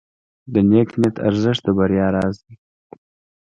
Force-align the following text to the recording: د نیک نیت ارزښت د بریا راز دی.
د 0.53 0.55
نیک 0.69 0.89
نیت 0.99 1.15
ارزښت 1.27 1.61
د 1.65 1.67
بریا 1.77 2.07
راز 2.15 2.35
دی. 2.45 2.53